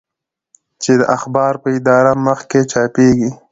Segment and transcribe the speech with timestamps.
[0.81, 3.31] چې د اخبار په اداري مخ کې چاپېږي.